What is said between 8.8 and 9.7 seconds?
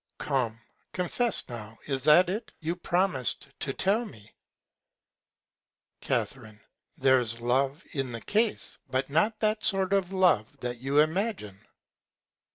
but not that